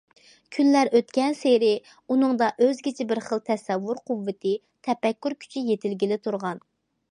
كۈنلەر 0.55 0.87
ئۆتكەنسېرى 0.99 1.69
ئۇنىڭدا 2.13 2.47
ئۆزگىچە 2.67 3.07
بىر 3.13 3.23
خىل 3.27 3.45
تەسەۋۋۇر 3.51 4.01
قۇۋۋىتى، 4.09 4.57
تەپەككۇر 4.89 5.39
كۈچى 5.45 5.67
يېتىلگىلى 5.71 6.21
تۇرغان. 6.29 6.69